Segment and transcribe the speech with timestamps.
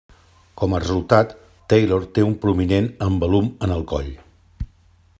[0.61, 1.35] Com a resultat,
[1.73, 4.13] Taylor té un prominent embalum en el coll.